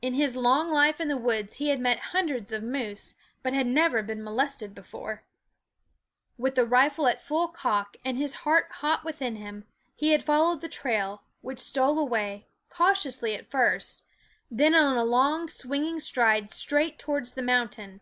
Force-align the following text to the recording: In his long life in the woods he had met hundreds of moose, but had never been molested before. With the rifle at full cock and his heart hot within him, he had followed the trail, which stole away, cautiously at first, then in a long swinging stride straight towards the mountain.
In 0.00 0.14
his 0.14 0.36
long 0.36 0.70
life 0.70 1.00
in 1.00 1.08
the 1.08 1.16
woods 1.16 1.56
he 1.56 1.70
had 1.70 1.80
met 1.80 1.98
hundreds 2.14 2.52
of 2.52 2.62
moose, 2.62 3.14
but 3.42 3.52
had 3.52 3.66
never 3.66 4.00
been 4.00 4.22
molested 4.22 4.76
before. 4.76 5.24
With 6.38 6.54
the 6.54 6.64
rifle 6.64 7.08
at 7.08 7.20
full 7.20 7.48
cock 7.48 7.96
and 8.04 8.16
his 8.16 8.34
heart 8.46 8.68
hot 8.74 9.02
within 9.02 9.34
him, 9.34 9.66
he 9.96 10.12
had 10.12 10.22
followed 10.22 10.60
the 10.60 10.68
trail, 10.68 11.24
which 11.40 11.58
stole 11.58 11.98
away, 11.98 12.46
cautiously 12.68 13.34
at 13.34 13.50
first, 13.50 14.04
then 14.52 14.72
in 14.72 14.84
a 14.84 15.02
long 15.04 15.48
swinging 15.48 15.98
stride 15.98 16.52
straight 16.52 16.96
towards 16.96 17.32
the 17.32 17.42
mountain. 17.42 18.00